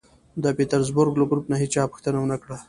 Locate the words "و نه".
2.19-2.37